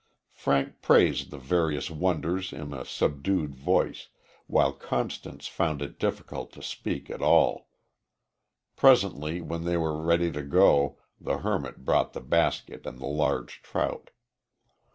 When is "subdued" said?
2.85-3.53